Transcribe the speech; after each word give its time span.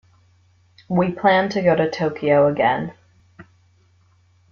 We 0.89 1.11
plan 1.11 1.49
to 1.49 1.61
go 1.61 1.75
to 1.75 1.87
Tokyo 1.87 2.47
again. 2.49 2.95